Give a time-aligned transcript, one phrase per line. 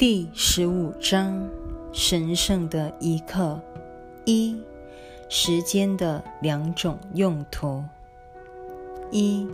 [0.00, 1.46] 第十五章：
[1.92, 3.60] 神圣的一刻。
[4.24, 4.58] 一、
[5.28, 7.84] 时间的两种用途。
[9.10, 9.46] 一、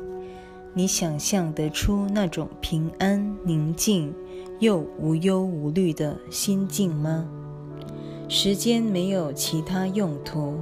[0.73, 4.15] 你想象得出那种平安、宁静
[4.61, 7.29] 又无忧无虑的心境吗？
[8.29, 10.61] 时间没有其他用途，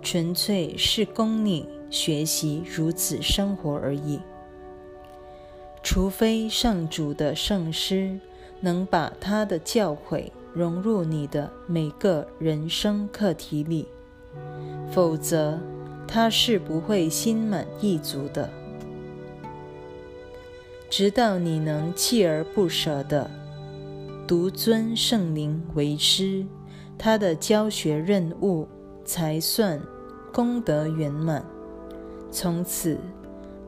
[0.00, 4.20] 纯粹是供你学习如此生活而已。
[5.82, 8.20] 除非上主的圣师
[8.60, 13.86] 能把他的教诲融入你的每个人生课题里，
[14.90, 15.58] 否则
[16.06, 18.48] 他是不会心满意足的。
[20.88, 23.30] 直到你能锲而不舍地
[24.26, 26.44] 独尊圣灵为师，
[26.98, 28.66] 他的教学任务
[29.04, 29.80] 才算
[30.32, 31.44] 功德圆满。
[32.30, 32.98] 从此。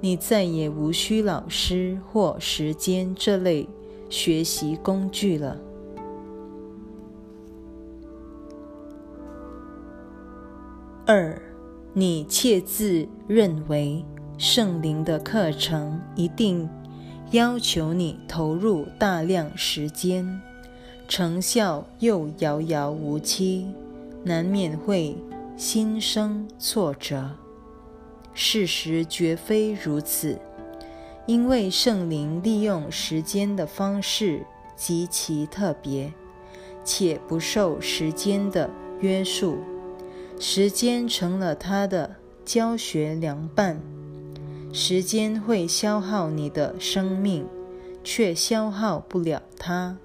[0.05, 3.69] 你再也无需老师或时间这类
[4.13, 5.59] 学习工具了。
[11.07, 11.41] 二，
[11.95, 14.05] 你切自认为
[14.37, 16.69] 圣灵的课程一定
[17.31, 20.43] 要求你投入大量时间，
[21.09, 23.67] 成效又遥遥无期，
[24.23, 25.17] 难免会
[25.57, 27.31] 心生挫折。
[28.35, 30.39] 事实绝非如此，
[31.27, 36.13] 因为圣灵利用时间的方式极其特别，
[36.85, 38.69] 且不受时间的
[39.01, 39.59] 约束。
[40.41, 43.81] 时间成了他的教学良伴。
[44.73, 47.47] 时间会消耗你的生命，
[48.03, 49.97] 却消耗不了他。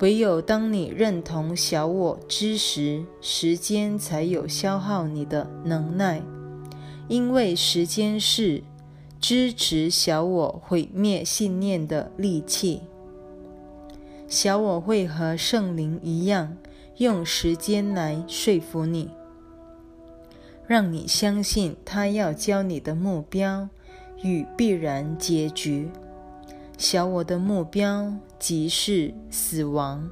[0.00, 6.20] 唯有当你认同小我之时，时间才有消耗你的能耐。
[7.08, 8.62] 因为时间是
[9.22, 12.80] 支持小我毁灭信念的利器，
[14.26, 16.56] 小我会和圣灵一样，
[16.96, 19.10] 用时间来说服你，
[20.66, 23.68] 让你相信他要教你的目标
[24.24, 25.88] 与必然结局。
[26.76, 30.10] 小我的目标即是死亡，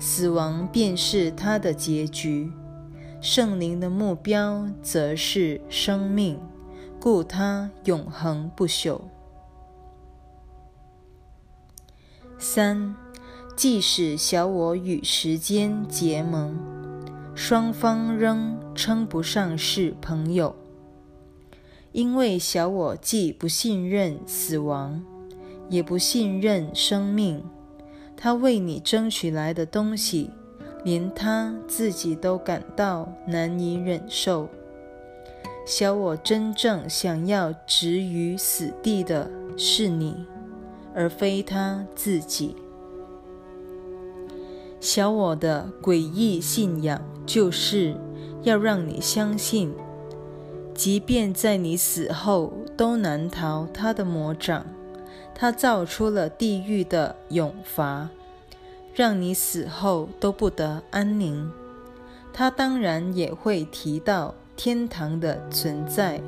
[0.00, 2.50] 死亡便是他的结局。
[3.20, 6.38] 圣灵的目标则是生命，
[7.00, 9.00] 故它永恒不朽。
[12.38, 12.94] 三，
[13.56, 16.56] 即使小我与时间结盟，
[17.34, 20.54] 双方仍称不上是朋友，
[21.92, 25.02] 因为小我既不信任死亡，
[25.68, 27.42] 也不信任生命，
[28.16, 30.30] 他为你争取来的东西。
[30.82, 34.48] 连他自己都感到难以忍受。
[35.70, 40.26] 小我真正想要置于死地的是你，
[40.92, 42.56] 而非他自己。
[44.80, 47.94] 小我的诡异信仰就是
[48.42, 49.72] 要让你相信，
[50.74, 54.66] 即便在你死后都难逃他的魔掌。
[55.36, 58.08] 他造出了地狱的永罚。
[58.92, 61.48] 让你死后都不得安宁。
[62.32, 66.20] 他当然也会提到天堂的存在，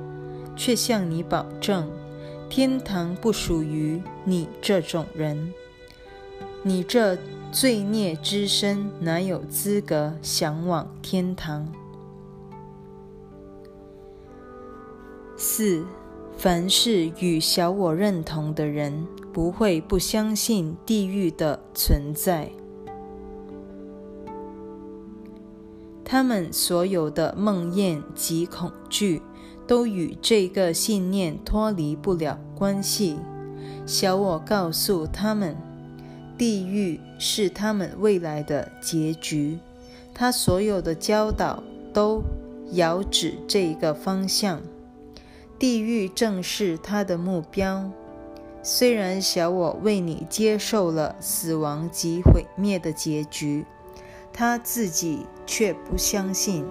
[0.56, 1.86] 却向你保证，
[2.48, 5.52] 天堂不属于你这种人。
[6.62, 7.18] 你这
[7.50, 11.70] 罪孽之身哪有资格向往天堂？
[15.36, 15.84] 四，
[16.38, 19.06] 凡是与小我认同的人。
[19.30, 22.50] 不会不相信地狱的存在。
[26.12, 29.22] 他们所有的梦魇及恐惧，
[29.66, 33.16] 都与这个信念脱离不了关系。
[33.86, 35.56] 小我告诉他们，
[36.36, 39.58] 地狱是他们未来的结局。
[40.12, 41.62] 他所有的教导
[41.94, 42.22] 都
[42.72, 44.60] 遥指这个方向。
[45.58, 47.90] 地狱正是他的目标。
[48.62, 53.64] 虽然小我为你接受了死亡及毁灭的结局，
[54.30, 56.64] 他自己却不相信，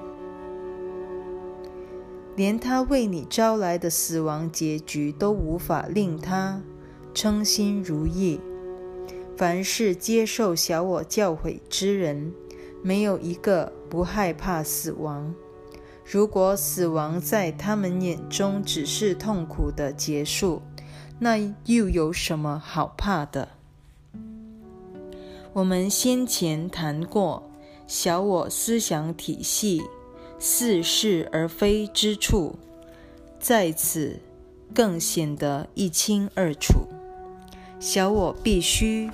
[2.36, 6.62] 连他为你招来的死亡结局都无法令他
[7.14, 8.40] 称心如意。
[9.38, 12.32] 凡是接受小我教诲之人，
[12.84, 15.34] 没有一个不害怕死亡。
[16.06, 20.62] 如果死亡在他们眼中只是痛苦的结束，
[21.20, 23.50] 那又有什么好怕的？
[25.54, 27.51] 我们先前谈过，
[27.94, 29.82] 小我思想体系
[30.40, 32.56] 似是而非之处，
[33.38, 34.22] 在此
[34.74, 36.88] 更显得一清二楚。
[37.82, 39.12] 小我必须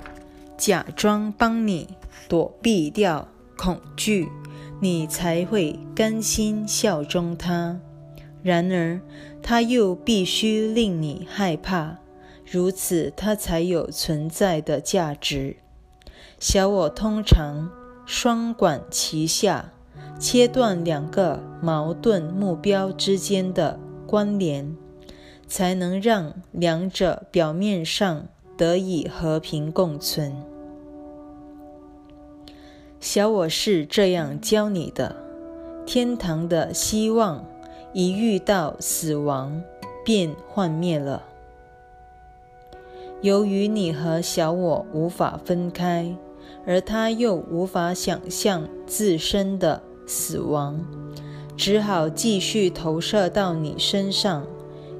[0.56, 1.88] 假装帮你
[2.28, 3.26] 躲避掉
[3.56, 4.28] 恐惧，
[4.80, 7.80] 你才会甘心效忠他。
[8.44, 9.00] 然而，
[9.42, 11.96] 他又必须令你害怕，
[12.48, 15.56] 如此他才有存在的价值。
[16.38, 17.68] 小我通常
[18.10, 19.70] 双管齐下，
[20.18, 24.74] 切断两个矛盾目标之间的关联，
[25.46, 28.26] 才能让两者表面上
[28.56, 30.34] 得以和平共存。
[32.98, 35.14] 小我是这样教你的：
[35.84, 37.44] 天堂的希望
[37.92, 39.62] 一遇到死亡
[40.02, 41.24] 便幻灭了。
[43.20, 46.16] 由于你和小我无法分开。
[46.68, 50.78] 而他又无法想象自身的死亡，
[51.56, 54.46] 只好继续投射到你身上，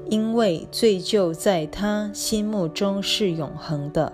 [0.09, 4.11] 因为罪疚在他心目中是永恒的。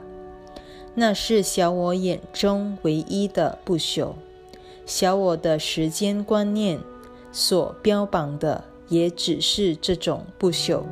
[0.96, 4.10] 那是小我眼中唯一的不朽。
[4.86, 6.78] 小我的时间观念
[7.32, 10.84] 所标榜的，也只是这种不朽。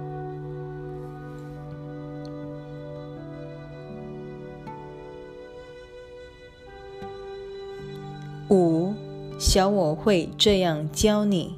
[8.54, 8.94] 五，
[9.40, 11.56] 小我会这样教你：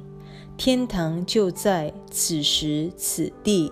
[0.56, 3.70] 天堂就在此时此地，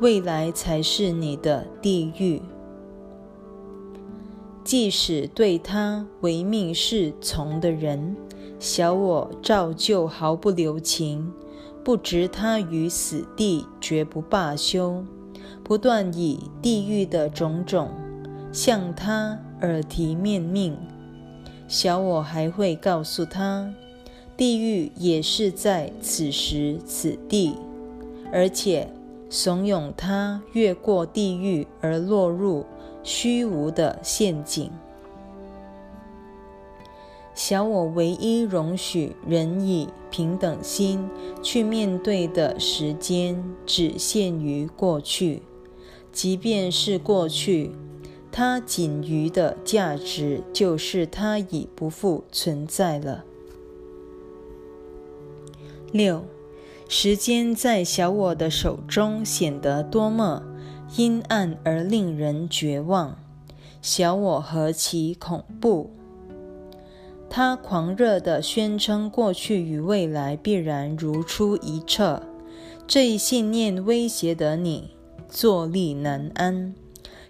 [0.00, 2.40] 未来才是你的地狱。
[4.64, 8.16] 即使对他唯命是从的人，
[8.58, 11.30] 小我照旧毫不留情，
[11.84, 15.04] 不执他于死地，绝不罢休，
[15.62, 17.90] 不断以地狱的种种
[18.50, 20.74] 向他耳提面命。
[21.68, 23.72] 小我还会告诉他，
[24.36, 27.56] 地狱也是在此时此地，
[28.32, 28.88] 而且
[29.28, 32.64] 怂恿他越过地狱而落入
[33.02, 34.70] 虚无的陷阱。
[37.34, 41.06] 小我唯一容许人以平等心
[41.42, 45.42] 去面对的时间，只限于过去，
[46.12, 47.72] 即便是过去。
[48.38, 53.24] 它仅余的价值就是它已不复存在了。
[55.90, 56.22] 六，
[56.86, 60.42] 时间在小我的手中显得多么
[60.98, 63.16] 阴暗而令人绝望。
[63.80, 65.88] 小我何其恐怖！
[67.30, 72.22] 他狂热地宣称过去与未来必然如出一辙，
[72.86, 74.90] 这一信念威胁得你
[75.26, 76.74] 坐立难安。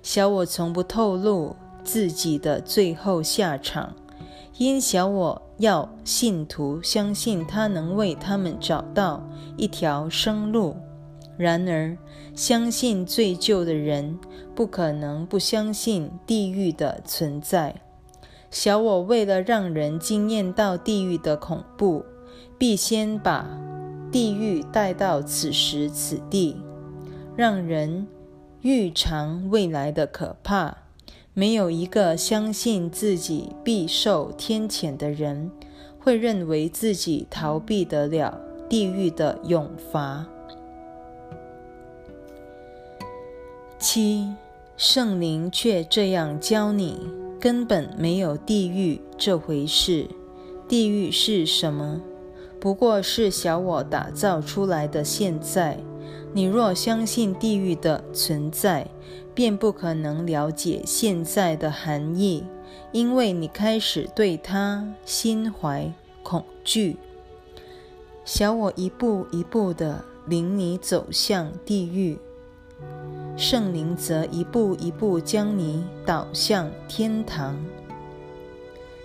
[0.07, 3.93] 小我从不透露自己的最后下场，
[4.57, 10.77] 因小我要信徒相信他能为他们找到一条生路。
[11.37, 11.99] 然而，
[12.37, 14.17] 相信罪疚的人
[14.55, 17.75] 不可能不相信地狱的存在。
[18.49, 22.05] 小我为了让人惊艳到地狱的恐怖，
[22.57, 23.45] 必先把
[24.13, 26.63] 地狱带到此时此地，
[27.35, 28.07] 让人。
[28.67, 30.79] 预尝未来的可怕，
[31.35, 35.53] 没有一个相信自己必受天谴的人，
[36.01, 40.27] 会认为自己逃避得了地狱的永罚。
[43.79, 44.35] 七，
[44.77, 46.99] 圣灵却这样教你：
[47.39, 50.09] 根本没有地狱这回事。
[50.67, 52.01] 地狱是什么？
[52.61, 55.79] 不过是小我打造出来的现在。
[56.33, 58.87] 你若相信地狱的存在，
[59.35, 62.45] 便不可能了解现在的含义，
[62.93, 65.93] 因为你开始对它心怀
[66.23, 66.97] 恐惧。
[68.25, 72.19] 小我一步一步地领你走向地狱，
[73.37, 77.57] 圣灵则一步一步将你导向天堂。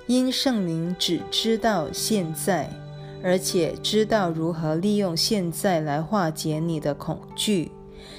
[0.07, 2.69] 因圣灵只知道现在。
[3.23, 7.71] 而且知道如何利用现在来化解你的恐惧，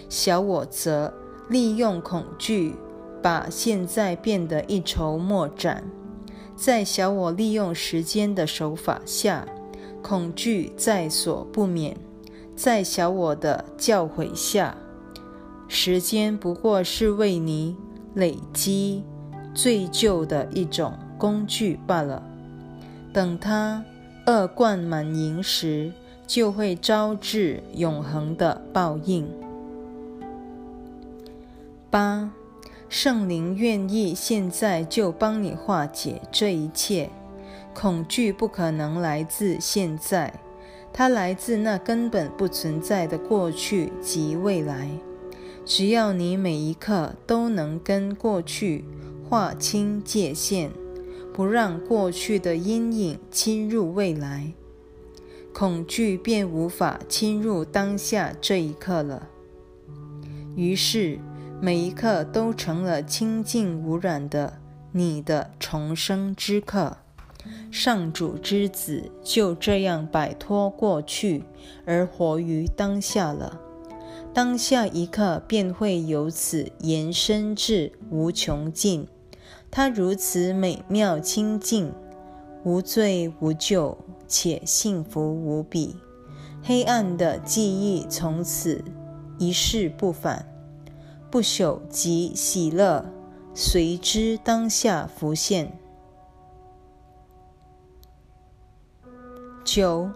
[0.08, 1.12] 小我则
[1.48, 2.74] 利用恐惧
[3.20, 5.82] 把现在变得一筹莫展。
[6.54, 9.44] 在小我利用时间的手法下，
[10.02, 11.96] 恐惧在所不免。
[12.54, 14.76] 在小我的教诲下，
[15.66, 17.76] 时间不过是为你
[18.14, 19.02] 累积
[19.54, 22.22] 罪疚的一种工具罢了。
[23.12, 23.84] 等他。
[24.26, 25.90] 恶贯满盈时，
[26.26, 29.28] 就会招致永恒的报应。
[31.90, 32.30] 八，
[32.88, 37.10] 圣灵愿意现在就帮你化解这一切。
[37.74, 40.32] 恐惧不可能来自现在，
[40.92, 44.88] 它来自那根本不存在的过去及未来。
[45.64, 48.84] 只要你每一刻都能跟过去
[49.28, 50.70] 划清界限，
[51.32, 54.52] 不让过去的阴影侵入未来，
[55.54, 59.28] 恐惧便无法侵入当下这一刻了。
[60.54, 61.18] 于是，
[61.60, 64.60] 每一刻都成了清净无染的
[64.92, 66.98] 你的重生之刻。
[67.70, 71.42] 上主之子就这样摆脱过去，
[71.84, 73.58] 而活于当下了。
[74.34, 79.08] 当下一刻便会由此延伸至无穷尽。
[79.74, 81.94] 它如此美妙清净，
[82.62, 83.96] 无罪无咎，
[84.28, 85.96] 且幸福无比。
[86.62, 88.84] 黑暗的记忆从此
[89.38, 90.46] 一世不返，
[91.30, 93.06] 不朽及喜乐
[93.54, 95.78] 随之当下浮现。
[99.64, 100.10] 九，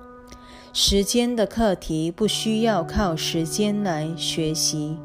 [0.75, 4.99] 时间的课题不需要靠时间来学习。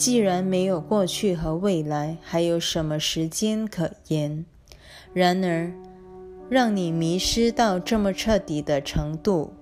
[0.00, 4.46] 既然没有过去和未来，还有什么时间可言？
[5.12, 5.70] 然而，
[6.48, 9.52] 让你迷失到这么彻底的程度，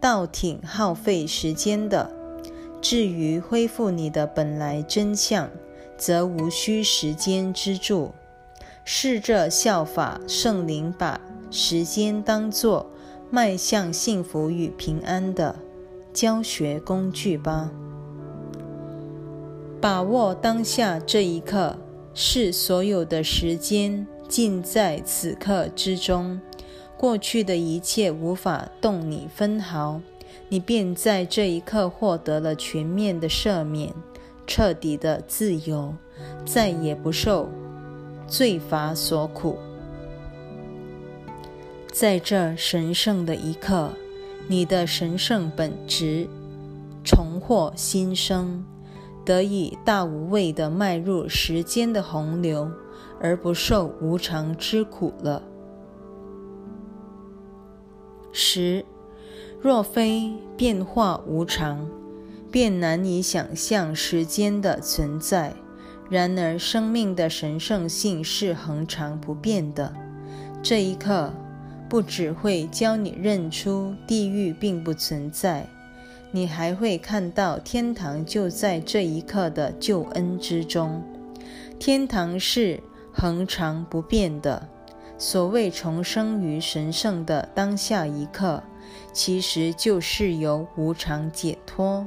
[0.00, 2.10] 倒挺耗费时间的。
[2.82, 5.48] 至于恢复你的本来真相，
[5.96, 8.10] 则无需时间之助。
[8.84, 11.20] 试着效法圣灵，把
[11.52, 12.90] 时间当作
[13.30, 15.54] 迈向幸福与平安的
[16.12, 17.70] 教学工具吧。
[19.84, 21.76] 把握当下这一刻，
[22.14, 26.40] 是所有的时间尽在此刻之中。
[26.96, 30.00] 过去的一切无法动你分毫。
[30.48, 33.92] 你便在这一刻获得了全面的赦免，
[34.46, 35.94] 彻底的自由，
[36.46, 37.50] 再也不受
[38.26, 39.58] 罪罚所苦。
[41.92, 43.90] 在这神圣的一刻，
[44.48, 46.26] 你的神圣本质
[47.04, 48.64] 重获新生，
[49.24, 52.70] 得以大无畏地迈入时间的洪流，
[53.20, 55.42] 而不受无常之苦了。
[58.32, 58.84] 十。
[59.62, 61.88] 若非变化无常，
[62.50, 65.54] 便难以想象时间的存在。
[66.10, 69.90] 然而，生命的神圣性是恒常不变的。
[70.62, 71.32] 这一刻，
[71.88, 75.66] 不只会教你认出地狱并不存在，
[76.34, 81.00] 你还会看到天堂就在这一刻的救恩之中。
[81.78, 82.80] 天堂是
[83.12, 84.68] 恒常不变的。
[85.16, 88.60] 所谓重生于神圣的当下一刻。
[89.12, 92.04] 其实就是由无常解脱。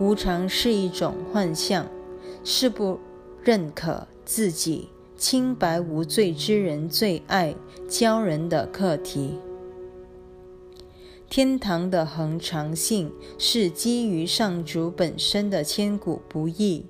[0.00, 1.86] 无常是一种幻象，
[2.42, 2.98] 是不
[3.42, 7.54] 认可自己清白无罪之人最爱
[7.88, 9.38] 教人的课题。
[11.34, 16.86] 天堂的恒常性是基于上主本身的千古不易。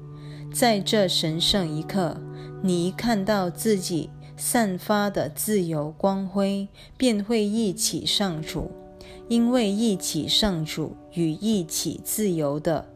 [0.52, 2.20] 在这神圣一刻，
[2.62, 4.10] 你一看到自己。
[4.36, 8.70] 散发的自由光辉便会一起上主，
[9.28, 12.86] 因为一起上主与一起自由的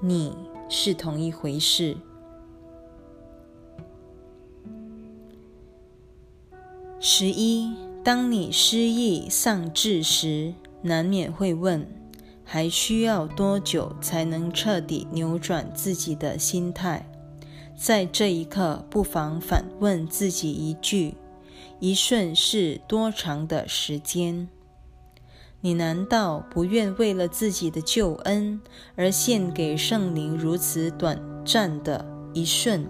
[0.00, 0.32] 你
[0.70, 1.94] 是同一回事。
[6.98, 11.86] 十一，当你失意丧志时，难免会问：
[12.44, 17.08] 还需要多久才能彻底扭转自己的心态？
[17.76, 21.14] 在这一刻，不妨反问自己一句：
[21.80, 24.48] 一瞬是多长的时间？
[25.60, 28.60] 你难道不愿为了自己的救恩
[28.94, 32.86] 而献给圣灵如此短暂的一瞬？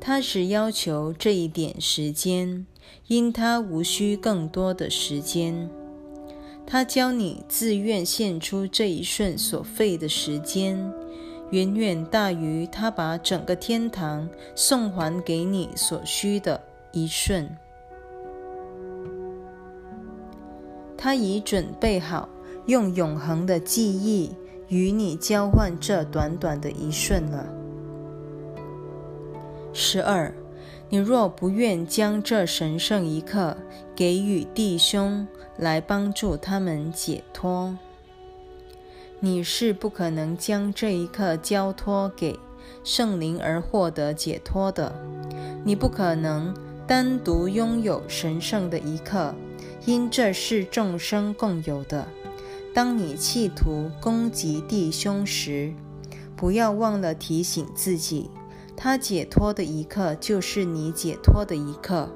[0.00, 2.66] 他只要求这一点时间，
[3.08, 5.68] 因他无需更多的时间。
[6.66, 10.92] 他教你自愿献出这一瞬所费的时间。
[11.52, 17.48] 远远大于他把整个天堂送还给你所需的一瞬。
[20.96, 22.28] 他已准备好
[22.66, 24.34] 用永恒的记忆
[24.66, 27.46] 与你交换这短短的一瞬了。
[29.72, 30.34] 十二，
[30.88, 33.56] 你若不愿将这神圣一刻
[33.94, 35.24] 给予弟兄，
[35.58, 37.76] 来帮助他们解脱。
[39.20, 42.38] 你是不可能将这一刻交托给
[42.84, 44.94] 圣灵而获得解脱的。
[45.64, 46.54] 你不可能
[46.86, 49.34] 单独拥有神圣的一刻，
[49.86, 52.06] 因这是众生共有的。
[52.74, 55.72] 当你企图攻击弟兄时，
[56.36, 58.30] 不要忘了提醒自己，
[58.76, 62.10] 他解脱的一刻就是你解脱的一刻。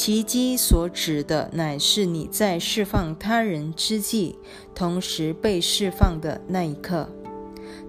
[0.00, 4.36] 奇迹所指的乃是你在释放他人之际，
[4.74, 7.06] 同时被释放的那一刻。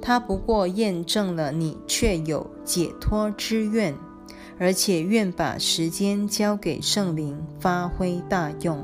[0.01, 3.95] 它不过验证了你确有解脱之愿，
[4.59, 8.83] 而且愿把时间交给圣灵，发挥大用。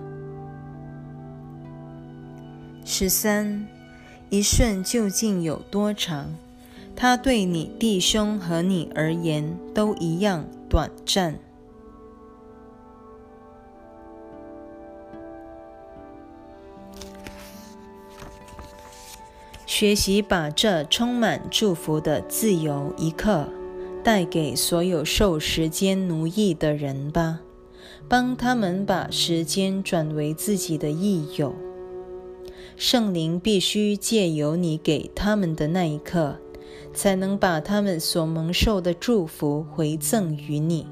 [2.86, 3.68] 十三，
[4.30, 6.34] 一瞬究竟有多长？
[6.96, 11.38] 它对你弟兄和你而言都一样短暂。
[19.68, 23.50] 学习把这充满祝福的自由一刻
[24.02, 27.42] 带给所有受时间奴役的人吧，
[28.08, 31.54] 帮他们把时间转为自己的益友。
[32.78, 36.38] 圣灵必须借由你给他们的那一刻，
[36.94, 40.88] 才能把他们所蒙受的祝福回赠于你。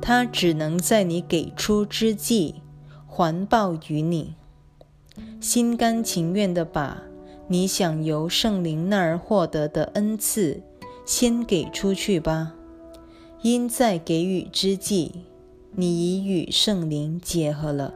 [0.00, 2.54] 他只能在你给出之际
[3.08, 4.36] 还报于你，
[5.40, 7.02] 心甘情愿的把。
[7.46, 10.62] 你想由圣灵那儿获得的恩赐，
[11.04, 12.54] 先给出去吧。
[13.42, 15.12] 因在给予之际，
[15.76, 17.92] 你已与圣灵结合了。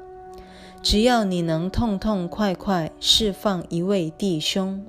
[0.83, 4.85] 只要你能痛痛快快释放一位弟兄，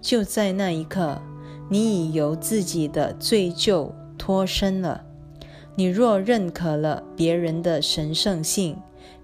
[0.00, 1.20] 就在那一刻，
[1.68, 5.04] 你已由自己的罪疚脱身了。
[5.74, 8.76] 你若认可了别人的神圣性，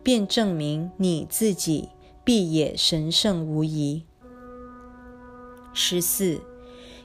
[0.03, 1.91] 便证明你自己
[2.25, 4.03] 必也神圣无疑。
[5.73, 6.41] 十四，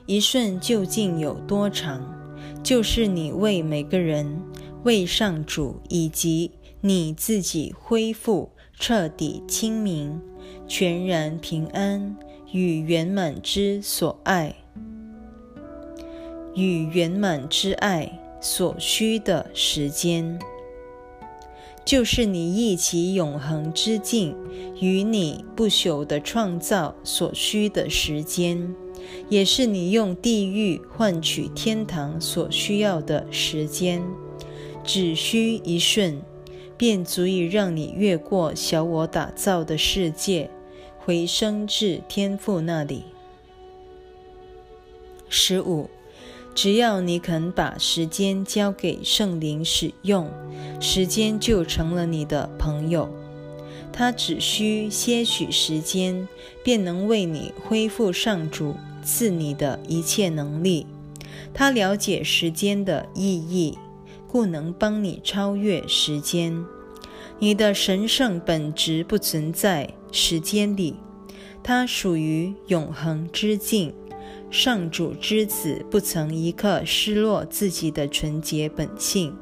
[0.06, 2.14] 一瞬究竟有多长？
[2.62, 4.40] 就是你为每个人、
[4.82, 10.20] 为上主以及你自己恢复彻底清明、
[10.66, 12.16] 全然平安
[12.52, 14.54] 与圆满之所爱，
[16.54, 20.38] 与圆满之爱所需的时间。
[21.86, 24.36] 就是你一起永恒之境
[24.80, 28.74] 与你不朽的创造所需的时间，
[29.28, 34.02] 也是你用地狱换取天堂所需要的时间。
[34.82, 36.20] 只需一瞬，
[36.76, 40.50] 便足以让你越过小我打造的世界，
[40.98, 43.04] 回升至天父那里。
[45.28, 45.88] 十五。
[46.56, 50.26] 只要你肯把时间交给圣灵使用，
[50.80, 53.10] 时间就成了你的朋友。
[53.92, 56.26] 他只需些许时间，
[56.64, 60.86] 便能为你恢复上主赐你的一切能力。
[61.52, 63.76] 他了解时间的意义，
[64.26, 66.64] 故能帮你超越时间。
[67.38, 70.96] 你的神圣本质不存在时间里，
[71.62, 73.92] 它属于永恒之境。
[74.50, 79.36] 上主之子不曾一刻失落自己的纯洁本性，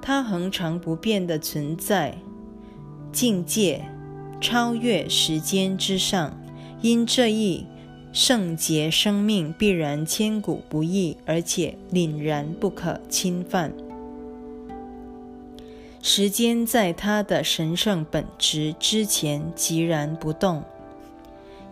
[0.00, 2.16] 他恒常不变的存在，
[3.12, 3.84] 境界
[4.40, 6.36] 超越时间之上。
[6.80, 7.66] 因这一
[8.10, 13.70] 圣洁生命必然千古不易，而且凛然不可侵犯。
[16.00, 20.64] 时间在他的神圣本质之前寂然不动，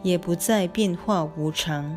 [0.03, 1.97] 也不再变化无常。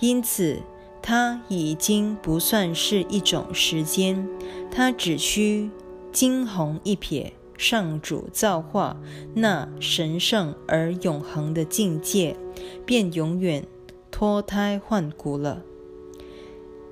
[0.00, 0.60] 因此，
[1.00, 4.28] 它已经不算是一种时间，
[4.70, 5.70] 它只需
[6.12, 8.96] 惊鸿一瞥，上主造化
[9.34, 12.36] 那神圣而永恒的境界，
[12.84, 13.66] 便永远
[14.10, 15.62] 脱胎换骨了。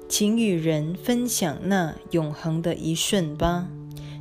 [0.09, 3.69] 请与人分享那永恒的一瞬吧，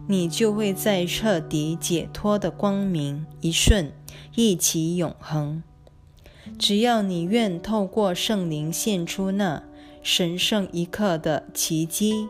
[0.07, 3.91] 你就会在彻底解脱的光明一瞬，
[4.35, 5.61] 一起永恒。
[6.57, 9.63] 只要你愿透过圣灵献出那
[10.01, 12.27] 神圣一刻的奇迹，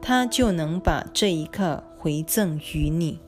[0.00, 3.18] 他就能把这一刻回赠于你。